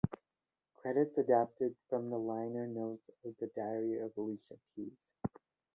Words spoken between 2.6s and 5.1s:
notes of "The Diary of Alicia Keys".